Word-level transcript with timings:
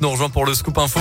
nous 0.00 0.10
rejoint 0.10 0.30
pour 0.30 0.46
le 0.46 0.54
scoop 0.54 0.78
info. 0.78 0.98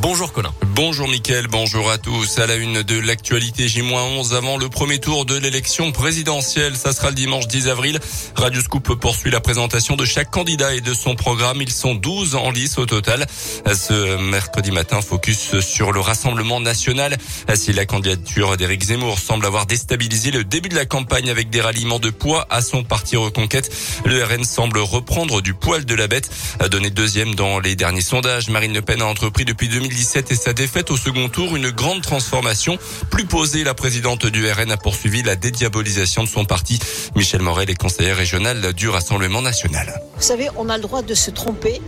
Bonjour 0.00 0.32
Colin. 0.32 0.52
Bonjour 0.74 1.06
Mickaël, 1.06 1.48
bonjour 1.48 1.90
à 1.90 1.98
tous. 1.98 2.38
À 2.38 2.46
la 2.46 2.56
une 2.56 2.82
de 2.82 2.98
l'actualité 2.98 3.68
J-11 3.68 4.34
avant 4.34 4.56
le 4.56 4.70
premier 4.70 4.98
tour 4.98 5.26
de 5.26 5.36
l'élection 5.36 5.92
présidentielle. 5.92 6.76
Ça 6.76 6.92
sera 6.92 7.10
le 7.10 7.14
dimanche 7.14 7.46
10 7.46 7.68
avril. 7.68 8.00
Radio 8.34 8.62
Scoop 8.62 8.94
poursuit 8.94 9.30
la 9.30 9.40
présentation 9.40 9.94
de 9.96 10.06
chaque 10.06 10.30
candidat 10.30 10.74
et 10.74 10.80
de 10.80 10.94
son 10.94 11.14
programme. 11.14 11.60
Ils 11.60 11.70
sont 11.70 11.94
12 11.94 12.36
en 12.36 12.50
lice 12.50 12.78
au 12.78 12.86
total. 12.86 13.26
Ce 13.66 14.16
mercredi 14.16 14.70
matin, 14.70 15.02
focus 15.02 15.60
sur 15.60 15.92
le 15.92 16.00
Rassemblement 16.00 16.60
national. 16.60 17.18
Si 17.54 17.72
la 17.72 17.84
candidature 17.84 18.56
d'Éric 18.56 18.84
Zemmour 18.84 19.18
semble 19.18 19.44
avoir 19.44 19.66
déstabilisé 19.66 20.30
le 20.30 20.42
début 20.42 20.70
de 20.70 20.74
la 20.74 20.86
campagne 20.86 21.28
avec 21.28 21.50
des 21.50 21.60
ralliements 21.60 22.00
de 22.00 22.10
poids 22.10 22.46
à 22.48 22.62
son 22.62 22.82
parti 22.82 23.16
Reconquête, 23.16 23.70
le 24.06 24.24
RN 24.24 24.44
semble 24.44 24.78
reprendre 24.78 25.42
du 25.42 25.52
poil 25.52 25.84
de 25.84 25.94
la 25.94 26.08
bête. 26.08 26.30
Donné 26.70 26.88
deuxième 26.88 27.34
dans 27.34 27.60
les 27.60 27.76
derniers 27.76 28.00
sondages, 28.00 28.48
Marine 28.48 28.72
Le 28.72 28.80
Pen 28.80 29.02
a 29.02 29.06
entrepris 29.06 29.44
depuis 29.44 29.68
2017 29.82 30.30
et 30.30 30.34
sa 30.36 30.52
défaite 30.52 30.92
au 30.92 30.96
second 30.96 31.28
tour 31.28 31.56
une 31.56 31.70
grande 31.70 32.02
transformation. 32.02 32.78
Plus 33.10 33.24
posée, 33.24 33.64
la 33.64 33.74
présidente 33.74 34.26
du 34.26 34.48
RN 34.48 34.70
a 34.70 34.76
poursuivi 34.76 35.24
la 35.24 35.34
dédiabolisation 35.34 36.22
de 36.22 36.28
son 36.28 36.44
parti. 36.44 36.78
Michel 37.16 37.42
Morel 37.42 37.68
est 37.68 37.74
conseiller 37.74 38.12
régional 38.12 38.74
du 38.74 38.88
Rassemblement 38.88 39.42
national. 39.42 40.00
Vous 40.16 40.22
savez, 40.22 40.48
on 40.56 40.68
a 40.68 40.76
le 40.76 40.82
droit 40.82 41.02
de 41.02 41.14
se 41.14 41.32
tromper. 41.32 41.82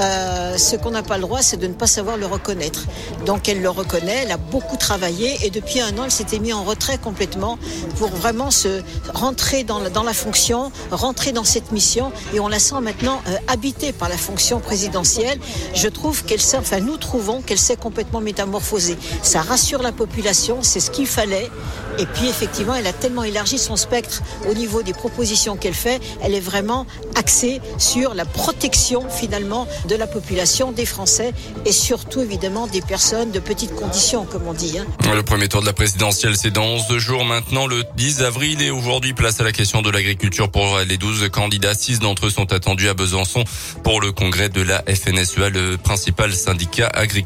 Euh, 0.00 0.56
ce 0.56 0.76
qu'on 0.76 0.92
n'a 0.92 1.02
pas 1.02 1.16
le 1.16 1.22
droit, 1.22 1.42
c'est 1.42 1.56
de 1.56 1.66
ne 1.66 1.72
pas 1.72 1.88
savoir 1.88 2.16
le 2.16 2.26
reconnaître. 2.26 2.86
Donc 3.26 3.48
elle 3.48 3.60
le 3.60 3.70
reconnaît, 3.70 4.20
elle 4.22 4.30
a 4.30 4.36
beaucoup 4.36 4.76
travaillé 4.76 5.36
et 5.44 5.50
depuis 5.50 5.80
un 5.80 5.98
an, 5.98 6.04
elle 6.04 6.12
s'était 6.12 6.38
mise 6.38 6.54
en 6.54 6.62
retrait 6.62 6.98
complètement 6.98 7.58
pour 7.98 8.10
vraiment 8.10 8.52
se 8.52 8.82
rentrer 9.14 9.64
dans 9.64 9.80
la, 9.80 10.14
fonction, 10.14 10.70
rentrer 10.92 11.32
dans 11.32 11.44
cette 11.44 11.72
mission 11.72 12.12
et 12.34 12.38
on 12.38 12.46
la 12.46 12.60
sent 12.60 12.80
maintenant 12.80 13.20
euh, 13.26 13.36
habitée 13.48 13.92
par 13.92 14.08
la 14.08 14.16
fonction 14.16 14.60
présidentielle. 14.60 15.40
Je 15.74 15.88
trouve 15.88 16.24
qu'elle 16.24 16.40
sert, 16.40 16.60
enfin 16.60 16.78
nous 16.78 16.96
trouvons 16.96 17.31
qu'elle 17.40 17.58
s'est 17.58 17.76
complètement 17.76 18.20
métamorphosée. 18.20 18.98
Ça 19.22 19.40
rassure 19.40 19.82
la 19.82 19.92
population, 19.92 20.58
c'est 20.62 20.80
ce 20.80 20.90
qu'il 20.90 21.06
fallait. 21.06 21.50
Et 21.98 22.06
puis 22.06 22.28
effectivement, 22.28 22.74
elle 22.74 22.86
a 22.86 22.92
tellement 22.92 23.22
élargi 23.22 23.58
son 23.58 23.76
spectre 23.76 24.22
au 24.48 24.54
niveau 24.54 24.82
des 24.82 24.92
propositions 24.92 25.56
qu'elle 25.56 25.74
fait. 25.74 26.00
Elle 26.22 26.34
est 26.34 26.40
vraiment 26.40 26.86
axée 27.14 27.60
sur 27.78 28.14
la 28.14 28.24
protection 28.24 29.08
finalement 29.08 29.68
de 29.88 29.94
la 29.94 30.06
population, 30.06 30.72
des 30.72 30.86
Français 30.86 31.32
et 31.66 31.72
surtout 31.72 32.20
évidemment 32.20 32.66
des 32.66 32.80
personnes 32.80 33.30
de 33.30 33.38
petites 33.38 33.74
conditions, 33.74 34.24
comme 34.24 34.46
on 34.46 34.54
dit. 34.54 34.78
Hein. 34.78 34.86
Le 35.14 35.22
premier 35.22 35.48
tour 35.48 35.60
de 35.60 35.66
la 35.66 35.72
présidentielle, 35.72 36.36
c'est 36.36 36.50
dans 36.50 36.64
11 36.64 36.98
jours 36.98 37.24
maintenant, 37.24 37.66
le 37.66 37.84
10 37.96 38.22
avril. 38.22 38.62
Et 38.62 38.70
aujourd'hui, 38.70 39.12
place 39.12 39.40
à 39.40 39.44
la 39.44 39.52
question 39.52 39.82
de 39.82 39.90
l'agriculture 39.90 40.50
pour 40.50 40.78
les 40.88 40.96
12 40.96 41.28
candidats. 41.30 41.74
Six 41.74 41.98
d'entre 42.00 42.26
eux 42.26 42.30
sont 42.30 42.52
attendus 42.52 42.88
à 42.88 42.94
Besançon 42.94 43.44
pour 43.84 44.00
le 44.00 44.12
congrès 44.12 44.48
de 44.48 44.62
la 44.62 44.82
FNSEA, 44.82 45.50
le 45.50 45.76
principal 45.76 46.32
syndicat 46.32 46.88
agricole. 46.88 47.21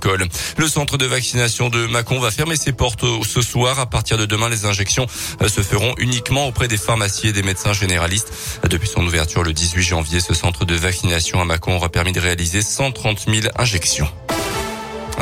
Le 0.57 0.69
centre 0.69 0.99
de 0.99 1.07
vaccination 1.07 1.69
de 1.69 1.87
Mâcon 1.87 2.19
va 2.19 2.31
fermer 2.31 2.57
ses 2.57 2.73
portes 2.73 3.05
ce 3.27 3.43
soir. 3.43 3.79
À 3.79 3.87
partir 3.87 4.19
de 4.19 4.27
demain, 4.27 4.49
les 4.49 4.65
injections 4.65 5.07
euh, 5.43 5.49
se 5.49 5.63
feront 5.63 5.95
uniquement 5.99 6.47
auprès 6.47 6.69
des 6.69 6.77
pharmacies 6.77 7.29
et 7.29 7.33
des 7.33 7.43
médecins 7.43 7.73
généralistes. 7.73 8.33
Depuis 8.69 8.89
son 8.89 9.05
ouverture 9.07 9.43
le 9.43 9.53
18 9.53 9.83
janvier, 9.83 10.21
ce 10.21 10.35
centre 10.35 10.65
de 10.65 10.75
vaccination 10.75 11.41
à 11.41 11.45
Mâcon 11.45 11.77
aura 11.77 11.89
permis 11.89 12.13
de 12.13 12.21
réaliser 12.21 12.63
130 12.63 13.27
000 13.29 13.47
injections. 13.59 14.09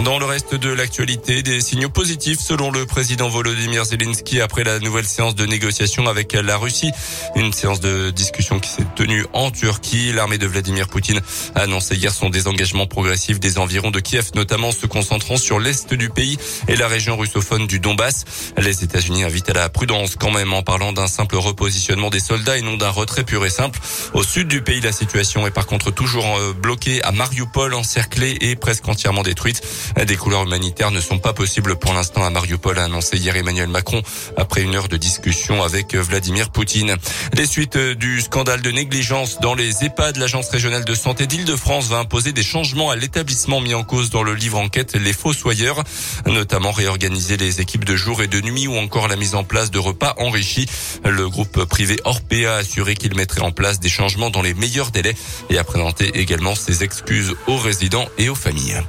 Dans 0.03 0.19
le 0.19 0.27
reste 0.27 0.57
de 0.57 0.71
l'actualité, 0.71 1.43
des 1.45 1.61
signaux 1.61 1.89
positifs 1.89 2.41
selon 2.41 2.73
le 2.73 2.85
président 2.85 3.29
Volodymyr 3.29 3.85
Zelensky 3.85 4.41
après 4.41 4.65
la 4.65 4.81
nouvelle 4.81 5.07
séance 5.07 5.37
de 5.37 5.47
négociation 5.47 6.09
avec 6.09 6.33
la 6.33 6.57
Russie. 6.57 6.91
Une 7.37 7.53
séance 7.53 7.79
de 7.79 8.11
discussion 8.11 8.59
qui 8.59 8.71
s'est 8.71 8.87
tenue 8.97 9.25
en 9.33 9.53
Turquie. 9.53 10.13
L'armée 10.13 10.37
de 10.37 10.49
Vladimir 10.49 10.89
Poutine 10.89 11.21
a 11.55 11.61
annoncé 11.61 11.95
hier 11.95 12.13
son 12.13 12.29
désengagement 12.29 12.87
progressif 12.87 13.39
des 13.39 13.57
environs 13.57 13.93
de 13.93 14.01
Kiev, 14.01 14.31
notamment 14.35 14.73
se 14.73 14.87
concentrant 14.87 15.37
sur 15.37 15.61
l'est 15.61 15.95
du 15.95 16.11
pays 16.11 16.39
et 16.67 16.75
la 16.75 16.89
région 16.89 17.17
russophone 17.17 17.69
du 17.69 17.79
Donbass. 17.79 18.25
Les 18.59 18.83
États-Unis 18.83 19.23
invitent 19.23 19.51
à 19.51 19.55
la 19.55 19.69
prudence 19.69 20.17
quand 20.17 20.33
même 20.33 20.53
en 20.53 20.63
parlant 20.63 20.93
d'un 20.93 21.09
simple 21.09 21.37
repositionnement 21.37 22.11
des 22.11 22.21
soldats 22.21 22.59
et 22.59 22.63
non 22.63 22.77
d'un 22.77 22.91
retrait 22.91 23.25
pur 23.25 23.47
et 23.47 23.51
simple. 23.51 23.79
Au 24.13 24.25
sud 24.25 24.49
du 24.49 24.61
pays, 24.61 24.81
la 24.81 24.93
situation 24.93 25.47
est 25.47 25.53
par 25.53 25.67
contre 25.67 25.93
toujours 25.93 26.37
euh, 26.37 26.53
bloquée 26.53 27.01
à 27.05 27.13
Mariupol, 27.13 27.75
encerclée 27.75 28.37
et 28.41 28.57
presque 28.57 28.89
entièrement 28.89 29.23
détruite. 29.23 29.63
Des 30.07 30.17
couleurs 30.17 30.43
humanitaires 30.43 30.91
ne 30.91 31.01
sont 31.01 31.19
pas 31.19 31.33
possibles 31.33 31.77
pour 31.77 31.93
l'instant 31.93 32.25
à 32.25 32.31
Mariupol, 32.31 32.79
a 32.79 32.85
annoncé 32.85 33.17
hier 33.17 33.37
Emmanuel 33.37 33.69
Macron 33.69 34.03
après 34.37 34.63
une 34.63 34.75
heure 34.75 34.89
de 34.89 34.97
discussion 34.97 35.63
avec 35.63 35.95
Vladimir 35.95 36.51
Poutine. 36.51 36.97
Les 37.35 37.47
suites 37.47 37.79
du 37.79 38.21
scandale 38.21 38.63
de 38.63 38.71
négligence 38.71 39.41
dans 39.41 39.55
les 39.55 39.85
EHPAD, 39.85 40.17
l'agence 40.17 40.49
régionale 40.49 40.85
de 40.85 40.95
santé 40.95 41.27
d'Île-de-France 41.27 41.89
va 41.89 41.99
imposer 41.99 42.33
des 42.33 42.43
changements 42.43 42.91
à 42.91 42.97
l'établissement 42.97 43.61
mis 43.61 43.75
en 43.75 43.85
cause 43.85 44.11
dans 44.11 44.23
le 44.23 44.35
livre 44.35 44.59
enquête 44.59 44.95
Les 44.95 45.13
Fossoyeurs, 45.13 45.83
notamment 46.27 46.73
réorganiser 46.73 47.37
les 47.37 47.61
équipes 47.61 47.85
de 47.85 47.97
jour 47.97 48.23
et 48.23 48.29
de 48.29 48.41
nuit 48.41 48.67
ou 48.67 48.77
encore 48.77 49.09
la 49.09 49.17
mise 49.17 49.35
en 49.35 49.45
place 49.45 49.71
de 49.71 49.79
repas 49.79 50.15
enrichis. 50.19 50.67
Le 51.05 51.29
groupe 51.29 51.65
privé 51.65 52.01
Orpea 52.05 52.47
a 52.47 52.57
assuré 52.57 52.95
qu'il 52.95 53.15
mettrait 53.15 53.43
en 53.43 53.53
place 53.53 53.81
des 53.81 53.89
changements 53.89 54.31
dans 54.31 54.43
les 54.43 54.55
meilleurs 54.55 54.91
délais 54.91 55.15
et 55.51 55.59
a 55.59 55.65
présenté 55.65 56.19
également 56.19 56.55
ses 56.55 56.83
excuses 56.83 57.35
aux 57.47 57.59
résidents 57.59 58.09
et 58.19 58.29
aux 58.29 58.35
familles. 58.35 58.83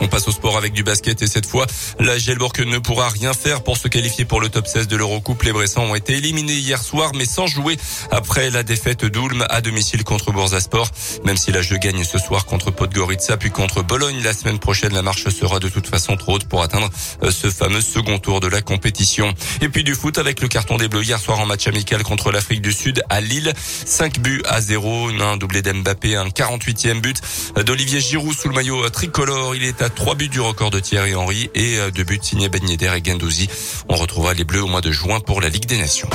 On 0.00 0.08
passe 0.08 0.28
au 0.28 0.32
sport 0.32 0.56
avec 0.56 0.72
du 0.72 0.82
basket 0.82 1.22
et 1.22 1.26
cette 1.26 1.46
fois, 1.46 1.66
la 1.98 2.18
Gelbourg 2.18 2.52
ne 2.64 2.78
pourra 2.78 3.08
rien 3.08 3.32
faire 3.32 3.62
pour 3.62 3.76
se 3.76 3.88
qualifier 3.88 4.24
pour 4.24 4.40
le 4.40 4.48
top 4.48 4.66
16 4.66 4.88
de 4.88 4.96
l'Eurocoupe. 4.96 5.42
Les 5.42 5.52
Bressans 5.52 5.82
ont 5.82 5.94
été 5.94 6.14
éliminés 6.14 6.54
hier 6.54 6.82
soir, 6.82 7.12
mais 7.14 7.24
sans 7.24 7.46
jouer 7.46 7.76
après 8.10 8.50
la 8.50 8.62
défaite 8.62 9.04
d'Ulm 9.04 9.46
à 9.48 9.60
domicile 9.60 10.04
contre 10.04 10.32
Boursasport. 10.32 10.90
Même 11.24 11.36
si 11.36 11.52
la 11.52 11.62
jeu 11.62 11.76
gagne 11.78 12.04
ce 12.04 12.18
soir 12.18 12.44
contre 12.46 12.70
Podgorica 12.70 13.36
puis 13.36 13.50
contre 13.50 13.82
Bologne, 13.82 14.20
la 14.22 14.32
semaine 14.32 14.58
prochaine, 14.58 14.92
la 14.92 15.02
marche 15.02 15.28
sera 15.28 15.58
de 15.58 15.68
toute 15.68 15.86
façon 15.86 16.16
trop 16.16 16.34
haute 16.34 16.46
pour 16.46 16.62
atteindre 16.62 16.90
euh, 17.22 17.30
ce 17.30 17.50
fameux 17.50 17.80
second 17.80 18.18
tour 18.18 18.40
de 18.40 18.48
la 18.48 18.62
compétition. 18.62 19.32
Et 19.60 19.68
puis 19.68 19.84
du 19.84 19.94
foot 19.94 20.18
avec 20.18 20.40
le 20.40 20.48
carton 20.48 20.76
des 20.76 20.88
Bleus 20.88 21.04
hier 21.04 21.18
soir 21.18 21.40
en 21.40 21.46
match 21.46 21.66
amical 21.66 22.02
contre 22.02 22.32
l'Afrique 22.32 22.60
du 22.60 22.72
Sud 22.72 23.02
à 23.08 23.20
Lille. 23.20 23.52
5 23.86 24.20
buts 24.20 24.42
à 24.46 24.60
0, 24.60 25.10
un 25.20 25.36
doublé 25.36 25.62
d'Mbappé, 25.62 26.16
un 26.16 26.28
48e 26.28 27.00
but 27.00 27.20
d'Olivier 27.64 28.00
Giroud 28.00 28.36
sous 28.36 28.48
le 28.48 28.54
maillot 28.54 28.88
tricolore. 28.90 29.54
Trois 29.90 30.14
buts 30.14 30.28
du 30.28 30.40
record 30.40 30.70
de 30.70 30.80
Thierry 30.80 31.14
Henry 31.14 31.50
et 31.54 31.78
deux 31.94 32.04
buts 32.04 32.18
signés 32.20 32.48
Ben 32.48 32.66
Yedder 32.68 32.92
et 32.96 33.04
Gendouzi. 33.04 33.48
On 33.88 33.96
retrouvera 33.96 34.34
les 34.34 34.44
Bleus 34.44 34.62
au 34.62 34.68
mois 34.68 34.80
de 34.80 34.90
juin 34.90 35.20
pour 35.20 35.40
la 35.40 35.48
Ligue 35.48 35.66
des 35.66 35.78
Nations. 35.78 36.08